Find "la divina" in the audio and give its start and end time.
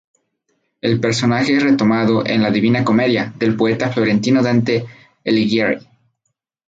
2.41-2.83